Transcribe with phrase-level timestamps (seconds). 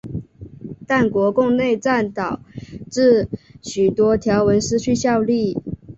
[0.87, 2.39] 但国共内战导
[2.89, 3.29] 致
[3.61, 5.61] 许多条文失去效力。